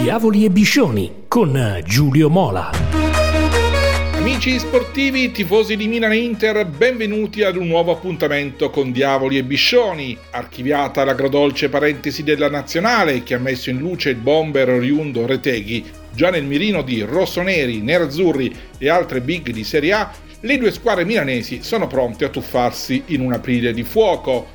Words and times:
Diavoli 0.00 0.44
e 0.44 0.50
Biscioni 0.50 1.24
con 1.26 1.82
Giulio 1.84 2.30
Mola. 2.30 2.70
Amici 4.12 4.56
sportivi, 4.60 5.32
tifosi 5.32 5.74
di 5.74 5.88
Milan 5.88 6.14
Inter, 6.14 6.64
benvenuti 6.66 7.42
ad 7.42 7.56
un 7.56 7.66
nuovo 7.66 7.90
appuntamento 7.90 8.70
con 8.70 8.92
Diavoli 8.92 9.38
e 9.38 9.42
Biscioni. 9.42 10.16
Archiviata 10.30 11.04
l'agrodolce 11.04 11.68
parentesi 11.68 12.22
della 12.22 12.48
nazionale 12.48 13.24
che 13.24 13.34
ha 13.34 13.38
messo 13.38 13.70
in 13.70 13.78
luce 13.78 14.10
il 14.10 14.16
bomber 14.16 14.68
oriundo 14.68 15.26
Reteghi, 15.26 15.84
già 16.12 16.30
nel 16.30 16.44
mirino 16.44 16.82
di 16.82 17.02
rossoneri, 17.02 17.80
nerazzurri 17.80 18.54
e 18.78 18.88
altre 18.88 19.20
big 19.20 19.50
di 19.50 19.64
Serie 19.64 19.92
A, 19.94 20.12
le 20.42 20.58
due 20.58 20.70
squadre 20.70 21.04
milanesi 21.04 21.64
sono 21.64 21.88
pronte 21.88 22.24
a 22.24 22.28
tuffarsi 22.28 23.02
in 23.06 23.20
un 23.20 23.32
aprile 23.32 23.72
di 23.72 23.82
fuoco. 23.82 24.46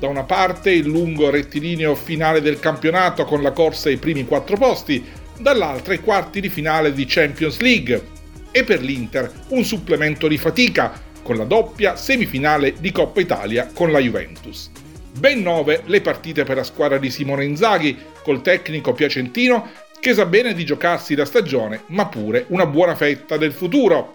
Da 0.00 0.08
una 0.08 0.24
parte 0.24 0.70
il 0.70 0.86
lungo 0.86 1.28
rettilineo 1.28 1.94
finale 1.94 2.40
del 2.40 2.58
campionato 2.58 3.26
con 3.26 3.42
la 3.42 3.50
corsa 3.50 3.90
ai 3.90 3.98
primi 3.98 4.24
quattro 4.24 4.56
posti, 4.56 5.04
dall'altra 5.38 5.92
i 5.92 6.00
quarti 6.00 6.40
di 6.40 6.48
finale 6.48 6.94
di 6.94 7.04
Champions 7.06 7.60
League. 7.60 8.02
E 8.50 8.64
per 8.64 8.80
l'Inter 8.80 9.30
un 9.48 9.62
supplemento 9.62 10.26
di 10.26 10.38
fatica, 10.38 10.98
con 11.22 11.36
la 11.36 11.44
doppia 11.44 11.96
semifinale 11.96 12.76
di 12.80 12.90
Coppa 12.92 13.20
Italia 13.20 13.68
con 13.74 13.92
la 13.92 13.98
Juventus. 13.98 14.70
Ben 15.18 15.42
nove 15.42 15.82
le 15.84 16.00
partite 16.00 16.44
per 16.44 16.56
la 16.56 16.64
squadra 16.64 16.96
di 16.96 17.10
Simone 17.10 17.44
Inzaghi, 17.44 17.94
col 18.22 18.40
tecnico 18.40 18.94
piacentino 18.94 19.68
che 20.00 20.14
sa 20.14 20.24
bene 20.24 20.54
di 20.54 20.64
giocarsi 20.64 21.14
la 21.14 21.26
stagione, 21.26 21.82
ma 21.88 22.06
pure 22.06 22.46
una 22.48 22.64
buona 22.64 22.94
fetta 22.94 23.36
del 23.36 23.52
futuro. 23.52 24.14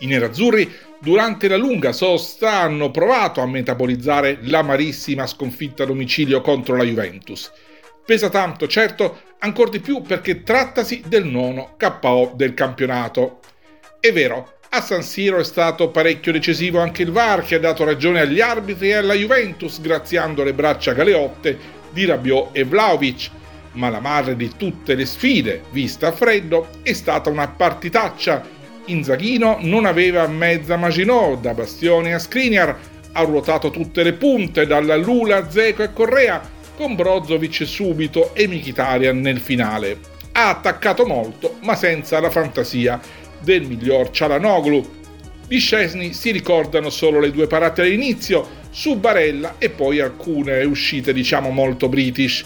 I 0.00 0.06
nerazzurri 0.06 0.72
durante 1.00 1.48
la 1.48 1.56
lunga 1.56 1.92
sosta 1.92 2.60
hanno 2.60 2.90
provato 2.90 3.40
a 3.40 3.46
metabolizzare 3.46 4.38
l'amarissima 4.42 5.26
sconfitta 5.26 5.82
a 5.82 5.86
domicilio 5.86 6.40
contro 6.40 6.76
la 6.76 6.84
Juventus. 6.84 7.50
Pesa 8.04 8.28
tanto, 8.28 8.66
certo, 8.68 9.20
ancora 9.40 9.70
di 9.70 9.80
più 9.80 10.02
perché 10.02 10.42
trattasi 10.42 11.02
del 11.06 11.24
nono 11.24 11.74
KO 11.76 12.32
del 12.34 12.54
campionato. 12.54 13.40
È 14.00 14.12
vero, 14.12 14.58
a 14.70 14.80
San 14.80 15.02
Siro 15.02 15.38
è 15.38 15.44
stato 15.44 15.88
parecchio 15.88 16.30
decisivo 16.30 16.80
anche 16.80 17.02
il 17.02 17.10
VAR 17.10 17.42
che 17.42 17.56
ha 17.56 17.60
dato 17.60 17.84
ragione 17.84 18.20
agli 18.20 18.40
arbitri 18.40 18.90
e 18.90 18.94
alla 18.94 19.14
Juventus 19.14 19.80
graziando 19.80 20.44
le 20.44 20.52
braccia 20.52 20.92
galeotte 20.92 21.58
di 21.90 22.04
Rabiot 22.04 22.50
e 22.52 22.64
Vlaovic, 22.64 23.30
ma 23.72 23.88
la 23.88 24.00
madre 24.00 24.36
di 24.36 24.52
tutte 24.56 24.94
le 24.94 25.06
sfide, 25.06 25.62
vista 25.70 26.08
a 26.08 26.12
freddo, 26.12 26.68
è 26.82 26.92
stata 26.92 27.30
una 27.30 27.48
partitaccia 27.48 28.56
Inzaghino 28.88 29.58
non 29.60 29.84
aveva 29.84 30.26
mezza 30.26 30.76
Maginot, 30.76 31.40
da 31.40 31.52
Bastioni 31.52 32.14
a 32.14 32.18
Skriniar, 32.18 32.76
ha 33.12 33.22
ruotato 33.22 33.70
tutte 33.70 34.02
le 34.02 34.14
punte, 34.14 34.66
dalla 34.66 34.96
Lula 34.96 35.36
a 35.36 35.50
Zeco 35.50 35.82
e 35.82 35.92
Correa, 35.92 36.40
con 36.74 36.94
Brozovic 36.94 37.66
subito 37.66 38.34
e 38.34 38.46
Mkhitaryan 38.46 39.20
nel 39.20 39.40
finale. 39.40 39.98
Ha 40.32 40.48
attaccato 40.48 41.04
molto, 41.04 41.56
ma 41.62 41.74
senza 41.74 42.20
la 42.20 42.30
fantasia 42.30 43.00
del 43.40 43.66
miglior 43.66 44.10
Cialanoglu. 44.10 44.96
Di 45.46 45.58
Scesni 45.58 46.12
si 46.14 46.30
ricordano 46.30 46.88
solo 46.88 47.20
le 47.20 47.30
due 47.30 47.46
parate 47.46 47.82
all'inizio, 47.82 48.56
su 48.70 48.96
Barella 48.96 49.56
e 49.58 49.68
poi 49.70 50.00
alcune 50.00 50.62
uscite 50.64 51.12
diciamo 51.12 51.50
molto 51.50 51.88
british. 51.88 52.44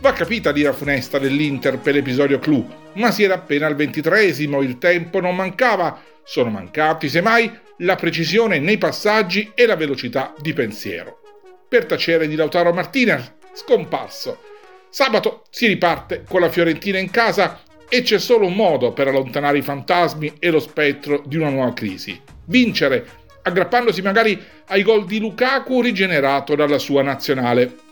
Va 0.00 0.12
capita 0.12 0.50
l'ira 0.50 0.72
funesta 0.72 1.18
dell'Inter 1.18 1.78
per 1.78 1.94
l'episodio 1.94 2.38
clou, 2.38 2.66
ma 2.98 3.10
si 3.10 3.22
era 3.22 3.34
appena 3.34 3.66
al 3.66 3.74
ventitreesimo, 3.74 4.62
il 4.62 4.78
tempo 4.78 5.20
non 5.20 5.34
mancava, 5.34 6.00
sono 6.24 6.50
mancati 6.50 7.08
semmai 7.08 7.50
la 7.78 7.94
precisione 7.94 8.58
nei 8.58 8.76
passaggi 8.76 9.52
e 9.54 9.66
la 9.66 9.76
velocità 9.76 10.34
di 10.38 10.52
pensiero. 10.52 11.20
Per 11.68 11.86
tacere 11.86 12.28
di 12.28 12.34
Lautaro 12.34 12.72
Martinez, 12.72 13.32
scomparso. 13.52 14.42
Sabato 14.90 15.44
si 15.50 15.66
riparte 15.66 16.24
con 16.26 16.40
la 16.40 16.48
Fiorentina 16.48 16.98
in 16.98 17.10
casa 17.10 17.60
e 17.88 18.02
c'è 18.02 18.18
solo 18.18 18.46
un 18.46 18.54
modo 18.54 18.92
per 18.92 19.08
allontanare 19.08 19.58
i 19.58 19.62
fantasmi 19.62 20.34
e 20.38 20.50
lo 20.50 20.60
spettro 20.60 21.22
di 21.24 21.36
una 21.36 21.50
nuova 21.50 21.72
crisi. 21.72 22.20
Vincere, 22.46 23.06
aggrappandosi 23.42 24.02
magari 24.02 24.40
ai 24.68 24.82
gol 24.82 25.06
di 25.06 25.18
Lukaku 25.18 25.80
rigenerato 25.80 26.54
dalla 26.54 26.78
sua 26.78 27.02
nazionale. 27.02 27.86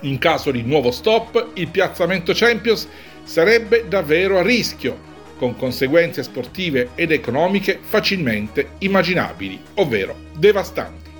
In 0.00 0.18
caso 0.18 0.50
di 0.50 0.62
nuovo 0.62 0.90
stop, 0.90 1.52
il 1.54 1.68
piazzamento 1.68 2.32
Champions 2.34 2.86
sarebbe 3.26 3.86
davvero 3.88 4.38
a 4.38 4.42
rischio, 4.42 4.96
con 5.36 5.56
conseguenze 5.56 6.22
sportive 6.22 6.90
ed 6.94 7.10
economiche 7.12 7.78
facilmente 7.82 8.70
immaginabili, 8.78 9.60
ovvero 9.74 10.16
devastanti. 10.38 11.10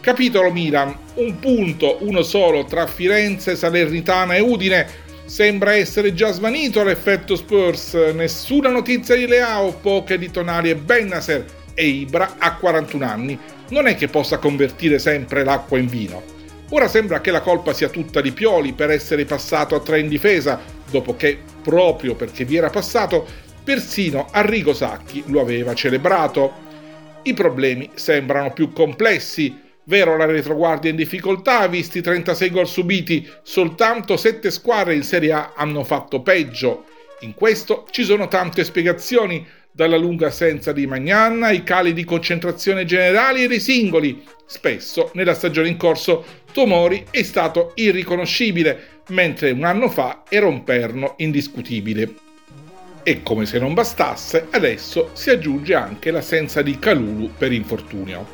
Capitolo 0.00 0.50
Milan, 0.50 0.96
un 1.14 1.38
punto, 1.38 1.98
uno 2.00 2.22
solo 2.22 2.64
tra 2.64 2.86
Firenze, 2.86 3.56
Salernitana 3.56 4.34
e 4.34 4.40
Udine. 4.40 5.06
Sembra 5.26 5.74
essere 5.74 6.14
già 6.14 6.32
svanito 6.32 6.82
l'effetto 6.82 7.36
Spurs, 7.36 7.92
nessuna 8.14 8.70
notizia 8.70 9.14
di 9.14 9.26
Leao, 9.26 9.72
poche 9.72 10.16
di 10.16 10.30
Tonali 10.30 10.70
e 10.70 10.76
Bennaser 10.76 11.44
e 11.74 11.86
Ibra 11.86 12.36
a 12.38 12.56
41 12.56 13.04
anni. 13.04 13.38
Non 13.68 13.86
è 13.86 13.94
che 13.94 14.08
possa 14.08 14.38
convertire 14.38 14.98
sempre 14.98 15.44
l'acqua 15.44 15.78
in 15.78 15.86
vino. 15.86 16.37
Ora 16.70 16.86
sembra 16.86 17.22
che 17.22 17.30
la 17.30 17.40
colpa 17.40 17.72
sia 17.72 17.88
tutta 17.88 18.20
di 18.20 18.32
Pioli 18.32 18.74
per 18.74 18.90
essere 18.90 19.24
passato 19.24 19.74
a 19.74 19.80
tre 19.80 20.00
in 20.00 20.08
difesa, 20.08 20.60
dopo 20.90 21.16
che, 21.16 21.38
proprio 21.62 22.14
perché 22.14 22.44
vi 22.44 22.56
era 22.56 22.68
passato, 22.68 23.26
persino 23.64 24.28
Arrigo 24.30 24.74
Sacchi 24.74 25.22
lo 25.28 25.40
aveva 25.40 25.74
celebrato. 25.74 26.66
I 27.22 27.32
problemi 27.32 27.90
sembrano 27.94 28.52
più 28.52 28.72
complessi. 28.72 29.58
Vero 29.84 30.18
la 30.18 30.26
retroguardia 30.26 30.90
in 30.90 30.96
difficoltà, 30.96 31.66
visti 31.68 32.02
36 32.02 32.50
gol 32.50 32.66
subiti, 32.68 33.26
soltanto 33.42 34.18
7 34.18 34.50
squadre 34.50 34.94
in 34.94 35.02
Serie 35.02 35.32
A 35.32 35.52
hanno 35.56 35.84
fatto 35.84 36.20
peggio. 36.20 36.84
In 37.20 37.32
questo 37.32 37.86
ci 37.90 38.04
sono 38.04 38.28
tante 38.28 38.62
spiegazioni, 38.64 39.46
dalla 39.78 39.96
lunga 39.96 40.26
assenza 40.26 40.72
di 40.72 40.86
Magnan 40.88 41.44
ai 41.44 41.62
cali 41.62 41.92
di 41.92 42.04
concentrazione 42.04 42.84
generali 42.84 43.44
e 43.44 43.46
dei 43.46 43.60
singoli. 43.60 44.24
Spesso 44.44 45.10
nella 45.14 45.34
stagione 45.34 45.68
in 45.68 45.76
corso 45.76 46.24
Tomori 46.58 47.04
è 47.12 47.22
stato 47.22 47.70
irriconoscibile, 47.76 49.02
mentre 49.10 49.52
un 49.52 49.62
anno 49.62 49.88
fa 49.88 50.24
era 50.28 50.48
un 50.48 50.64
perno 50.64 51.14
indiscutibile. 51.18 52.12
E 53.04 53.22
come 53.22 53.46
se 53.46 53.60
non 53.60 53.74
bastasse, 53.74 54.48
adesso 54.50 55.10
si 55.12 55.30
aggiunge 55.30 55.76
anche 55.76 56.10
l'assenza 56.10 56.60
di 56.60 56.76
Calulu 56.80 57.30
per 57.38 57.52
infortunio. 57.52 58.26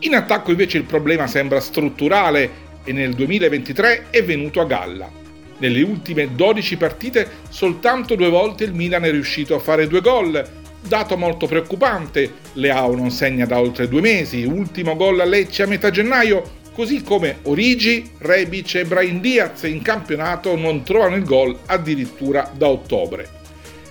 In 0.00 0.14
attacco 0.16 0.50
invece 0.50 0.76
il 0.76 0.84
problema 0.84 1.26
sembra 1.26 1.58
strutturale 1.58 2.50
e 2.84 2.92
nel 2.92 3.14
2023 3.14 4.08
è 4.10 4.22
venuto 4.22 4.60
a 4.60 4.66
galla. 4.66 5.10
Nelle 5.56 5.80
ultime 5.80 6.34
12 6.34 6.76
partite 6.76 7.26
soltanto 7.48 8.16
due 8.16 8.28
volte 8.28 8.64
il 8.64 8.74
Milan 8.74 9.04
è 9.04 9.10
riuscito 9.10 9.54
a 9.54 9.60
fare 9.60 9.88
due 9.88 10.02
gol, 10.02 10.46
dato 10.86 11.16
molto 11.16 11.46
preoccupante. 11.46 12.30
Leao 12.52 12.94
non 12.94 13.10
segna 13.10 13.46
da 13.46 13.58
oltre 13.58 13.88
due 13.88 14.02
mesi, 14.02 14.44
ultimo 14.44 14.94
gol 14.94 15.20
a 15.20 15.24
Lecce 15.24 15.62
a 15.62 15.66
metà 15.66 15.90
gennaio, 15.90 16.64
così 16.76 17.02
come 17.02 17.38
Origi, 17.44 18.10
Rebic 18.18 18.74
e 18.74 18.84
Brian 18.84 19.22
Diaz 19.22 19.62
in 19.62 19.80
campionato 19.80 20.54
non 20.56 20.82
trovano 20.82 21.16
il 21.16 21.24
gol 21.24 21.58
addirittura 21.64 22.52
da 22.54 22.68
ottobre. 22.68 23.30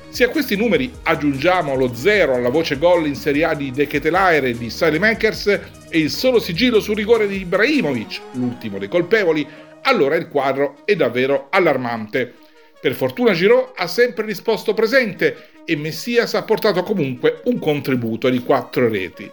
Se 0.10 0.24
a 0.24 0.30
questi 0.30 0.56
numeri 0.56 0.94
aggiungiamo 1.02 1.74
lo 1.74 1.96
zero 1.96 2.36
alla 2.36 2.50
voce 2.50 2.78
gol 2.78 3.08
in 3.08 3.16
Serie 3.16 3.46
A 3.46 3.56
di 3.56 3.72
De 3.72 3.88
Ketelaere 3.88 4.50
e 4.50 4.58
di 4.58 5.00
Makers 5.00 5.48
e 5.90 5.98
il 5.98 6.12
solo 6.12 6.40
sigillo 6.40 6.80
sul 6.80 6.96
rigore 6.96 7.28
di 7.28 7.38
Ibrahimovic, 7.40 8.22
l'ultimo 8.34 8.78
dei 8.78 8.88
colpevoli, 8.88 9.48
allora 9.82 10.14
il 10.14 10.28
quadro 10.28 10.84
è 10.86 10.96
davvero 10.96 11.48
allarmante. 11.50 12.36
Per 12.80 12.94
fortuna 12.94 13.34
Giroud 13.34 13.72
ha 13.78 13.88
sempre 13.88 14.28
risposto 14.28 14.76
presente 14.76 15.48
e 15.66 15.76
Messias 15.76 16.36
ha 16.36 16.44
portato 16.44 16.84
comunque 16.84 17.42
un 17.46 17.58
contributo 17.58 18.30
di 18.30 18.44
quattro 18.44 18.88
reti. 18.88 19.28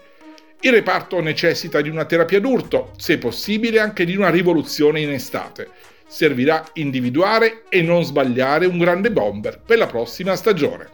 Il 0.65 0.71
reparto 0.71 1.21
necessita 1.21 1.81
di 1.81 1.89
una 1.89 2.05
terapia 2.05 2.39
d'urto, 2.39 2.93
se 2.97 3.19
possibile 3.19 3.81
anche 3.81 4.05
di 4.05 4.15
una 4.15 4.31
rivoluzione 4.31 5.01
in 5.01 5.11
estate. 5.11 5.69
Servirà 6.07 6.65
individuare 6.75 7.65
e 7.69 7.83
non 7.83 8.05
sbagliare 8.05 8.67
un 8.67 8.79
grande 8.79 9.11
bomber 9.11 9.61
per 9.67 9.79
la 9.79 9.89
prossima 9.89 10.37
stagione. 10.37 10.89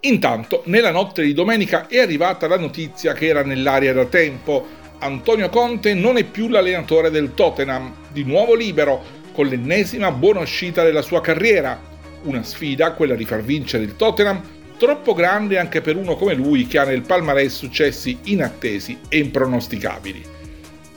Intanto, 0.00 0.62
nella 0.66 0.90
notte 0.90 1.22
di 1.22 1.32
domenica 1.32 1.86
è 1.86 2.00
arrivata 2.00 2.48
la 2.48 2.58
notizia 2.58 3.12
che 3.12 3.26
era 3.26 3.44
nell'aria 3.44 3.92
da 3.92 4.06
tempo. 4.06 4.66
Antonio 4.98 5.48
Conte 5.48 5.94
non 5.94 6.16
è 6.16 6.24
più 6.24 6.48
l'allenatore 6.48 7.10
del 7.10 7.34
Tottenham, 7.34 7.94
di 8.10 8.24
nuovo 8.24 8.56
libero, 8.56 9.04
con 9.32 9.46
l'ennesima 9.46 10.10
buona 10.10 10.40
uscita 10.40 10.82
della 10.82 11.02
sua 11.02 11.20
carriera. 11.20 11.80
Una 12.22 12.42
sfida, 12.42 12.94
quella 12.94 13.14
di 13.14 13.24
far 13.24 13.42
vincere 13.42 13.84
il 13.84 13.94
Tottenham, 13.94 14.42
troppo 14.82 15.14
grande 15.14 15.60
anche 15.60 15.80
per 15.80 15.94
uno 15.94 16.16
come 16.16 16.34
lui 16.34 16.66
che 16.66 16.76
ha 16.76 16.82
nel 16.82 17.02
palmarès 17.02 17.54
successi 17.54 18.18
inattesi 18.24 18.98
e 19.08 19.18
impronosticabili. 19.18 20.20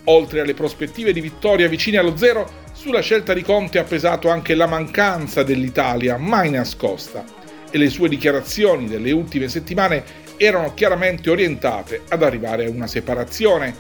Oltre 0.05 0.41
alle 0.41 0.55
prospettive 0.55 1.13
di 1.13 1.21
vittoria 1.21 1.67
vicine 1.67 1.99
allo 1.99 2.17
zero, 2.17 2.49
sulla 2.73 3.01
scelta 3.01 3.35
di 3.35 3.43
Conte 3.43 3.77
ha 3.77 3.83
pesato 3.83 4.27
anche 4.27 4.55
la 4.55 4.65
mancanza 4.65 5.43
dell'Italia 5.43 6.17
mai 6.17 6.49
nascosta 6.49 7.23
e 7.69 7.77
le 7.77 7.89
sue 7.89 8.09
dichiarazioni 8.09 8.87
delle 8.87 9.11
ultime 9.11 9.49
settimane 9.49 10.03
erano 10.37 10.73
chiaramente 10.73 11.29
orientate 11.29 12.01
ad 12.09 12.23
arrivare 12.23 12.65
a 12.65 12.71
una 12.71 12.87
separazione 12.87 13.75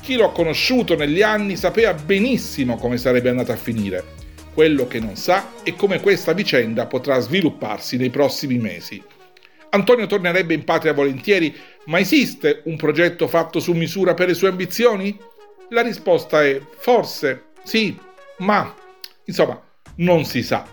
chi 0.00 0.16
lo 0.16 0.28
ha 0.28 0.32
conosciuto 0.32 0.96
negli 0.96 1.20
anni 1.20 1.56
sapeva 1.56 1.92
benissimo 1.92 2.78
come 2.78 2.96
sarebbe 2.96 3.28
andata 3.28 3.52
a 3.52 3.56
finire. 3.56 4.02
Quello 4.54 4.86
che 4.86 4.98
non 4.98 5.14
sa 5.14 5.50
è 5.62 5.74
come 5.74 6.00
questa 6.00 6.32
vicenda 6.32 6.86
potrà 6.86 7.18
svilupparsi 7.18 7.98
nei 7.98 8.08
prossimi 8.08 8.56
mesi. 8.56 9.02
Antonio 9.76 10.06
tornerebbe 10.06 10.54
in 10.54 10.64
patria 10.64 10.92
volentieri, 10.92 11.54
ma 11.84 11.98
esiste 11.98 12.62
un 12.64 12.76
progetto 12.76 13.28
fatto 13.28 13.60
su 13.60 13.72
misura 13.72 14.14
per 14.14 14.28
le 14.28 14.34
sue 14.34 14.48
ambizioni? 14.48 15.16
La 15.70 15.82
risposta 15.82 16.42
è 16.42 16.60
forse 16.78 17.48
sì, 17.62 17.96
ma 18.38 18.74
insomma 19.24 19.60
non 19.96 20.24
si 20.24 20.42
sa. 20.42 20.66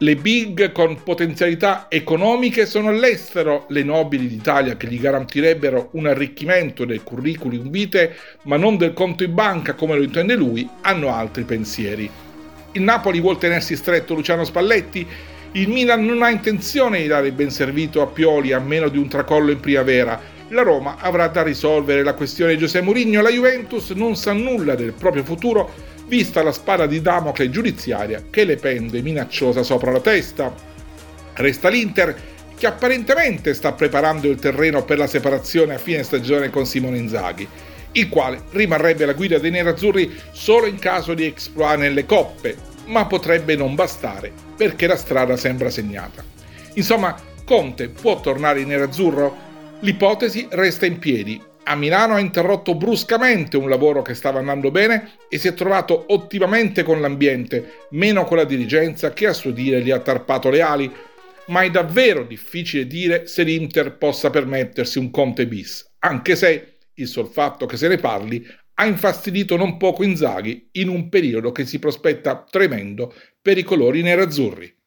Le 0.00 0.16
big 0.16 0.70
con 0.70 1.02
potenzialità 1.02 1.86
economiche 1.88 2.66
sono 2.66 2.88
all'estero, 2.88 3.66
le 3.70 3.82
nobili 3.82 4.28
d'Italia 4.28 4.76
che 4.76 4.86
gli 4.86 5.00
garantirebbero 5.00 5.90
un 5.92 6.06
arricchimento 6.06 6.84
del 6.84 7.02
curriculum 7.02 7.68
vitae, 7.68 8.16
ma 8.44 8.56
non 8.56 8.76
del 8.76 8.92
conto 8.92 9.24
in 9.24 9.34
banca 9.34 9.74
come 9.74 9.96
lo 9.96 10.02
intende 10.02 10.34
lui, 10.36 10.68
hanno 10.82 11.12
altri 11.12 11.42
pensieri. 11.42 12.08
Il 12.72 12.82
Napoli 12.82 13.20
vuol 13.20 13.38
tenersi 13.38 13.74
stretto 13.74 14.14
Luciano 14.14 14.44
Spalletti? 14.44 15.06
Il 15.52 15.70
Milan 15.70 16.04
non 16.04 16.22
ha 16.22 16.28
intenzione 16.28 17.00
di 17.00 17.06
dare 17.06 17.32
ben 17.32 17.50
servito 17.50 18.02
a 18.02 18.06
Pioli 18.06 18.52
a 18.52 18.58
meno 18.58 18.88
di 18.88 18.98
un 18.98 19.08
tracollo 19.08 19.50
in 19.50 19.60
primavera. 19.60 20.20
La 20.50 20.62
Roma 20.62 20.96
avrà 20.98 21.28
da 21.28 21.42
risolvere 21.42 22.02
la 22.02 22.12
questione 22.12 22.52
di 22.52 22.58
Giuseppe 22.58 22.84
Mourinho, 22.84 23.22
la 23.22 23.30
Juventus 23.30 23.90
non 23.90 24.14
sa 24.14 24.32
nulla 24.32 24.74
del 24.74 24.92
proprio 24.92 25.24
futuro 25.24 25.70
vista 26.06 26.42
la 26.42 26.52
spada 26.52 26.86
di 26.86 27.00
Damocle 27.00 27.50
giudiziaria 27.50 28.24
che 28.30 28.44
le 28.44 28.56
pende 28.56 29.02
minacciosa 29.02 29.62
sopra 29.62 29.90
la 29.90 30.00
testa. 30.00 30.54
Resta 31.34 31.68
l'Inter 31.68 32.16
che 32.56 32.66
apparentemente 32.66 33.54
sta 33.54 33.72
preparando 33.72 34.28
il 34.28 34.38
terreno 34.38 34.84
per 34.84 34.98
la 34.98 35.06
separazione 35.06 35.74
a 35.74 35.78
fine 35.78 36.02
stagione 36.02 36.50
con 36.50 36.66
Simone 36.66 36.98
Inzaghi, 36.98 37.48
il 37.92 38.08
quale 38.08 38.42
rimarrebbe 38.50 39.04
alla 39.04 39.12
guida 39.12 39.38
dei 39.38 39.50
nerazzurri 39.50 40.14
solo 40.32 40.66
in 40.66 40.78
caso 40.78 41.14
di 41.14 41.24
exploit 41.24 41.78
nelle 41.78 42.04
coppe, 42.04 42.56
ma 42.88 43.06
potrebbe 43.06 43.56
non 43.56 43.74
bastare 43.74 44.32
perché 44.56 44.86
la 44.86 44.96
strada 44.96 45.36
sembra 45.36 45.70
segnata. 45.70 46.22
Insomma, 46.74 47.16
Conte 47.44 47.88
può 47.88 48.20
tornare 48.20 48.60
in 48.60 48.68
nerazzurro? 48.68 49.46
L'ipotesi 49.80 50.46
resta 50.50 50.84
in 50.84 50.98
piedi 50.98 51.40
a 51.68 51.76
Milano 51.76 52.14
ha 52.14 52.18
interrotto 52.18 52.74
bruscamente 52.74 53.58
un 53.58 53.68
lavoro 53.68 54.00
che 54.00 54.14
stava 54.14 54.38
andando 54.38 54.70
bene 54.70 55.10
e 55.28 55.38
si 55.38 55.48
è 55.48 55.54
trovato 55.54 56.06
ottimamente 56.08 56.82
con 56.82 57.00
l'ambiente, 57.00 57.86
meno 57.90 58.24
con 58.24 58.38
la 58.38 58.44
dirigenza 58.44 59.12
che 59.12 59.26
a 59.26 59.34
suo 59.34 59.50
dire 59.50 59.82
gli 59.82 59.90
ha 59.90 60.00
tarpato 60.00 60.48
le 60.48 60.62
ali, 60.62 60.90
ma 61.48 61.60
è 61.60 61.70
davvero 61.70 62.24
difficile 62.24 62.86
dire 62.86 63.26
se 63.26 63.42
l'Inter 63.42 63.98
possa 63.98 64.30
permettersi 64.30 64.98
un 64.98 65.10
Conte 65.10 65.46
bis, 65.46 65.96
anche 65.98 66.36
se 66.36 66.78
il 66.94 67.06
sol 67.06 67.28
fatto 67.28 67.66
che 67.66 67.76
se 67.76 67.88
ne 67.88 67.98
parli 67.98 68.44
ha 68.80 68.86
infastidito 68.86 69.56
non 69.56 69.76
poco 69.76 70.04
Inzaghi 70.04 70.68
in 70.72 70.88
un 70.88 71.08
periodo 71.08 71.50
che 71.50 71.66
si 71.66 71.78
prospetta 71.80 72.44
tremendo 72.48 73.12
per 73.42 73.58
i 73.58 73.64
colori 73.64 74.02
nerazzurri. 74.02 74.77